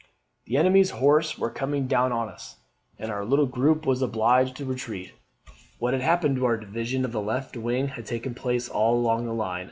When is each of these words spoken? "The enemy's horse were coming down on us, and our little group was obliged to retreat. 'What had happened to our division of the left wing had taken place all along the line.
"The 0.47 0.57
enemy's 0.57 0.89
horse 0.97 1.37
were 1.37 1.51
coming 1.51 1.85
down 1.85 2.11
on 2.11 2.27
us, 2.27 2.57
and 2.97 3.11
our 3.11 3.23
little 3.23 3.45
group 3.45 3.85
was 3.85 4.01
obliged 4.01 4.55
to 4.55 4.65
retreat. 4.65 5.11
'What 5.77 5.93
had 5.93 6.01
happened 6.01 6.37
to 6.37 6.45
our 6.45 6.57
division 6.57 7.05
of 7.05 7.11
the 7.11 7.21
left 7.21 7.55
wing 7.55 7.89
had 7.89 8.07
taken 8.07 8.33
place 8.33 8.67
all 8.67 8.97
along 8.97 9.27
the 9.27 9.33
line. 9.35 9.59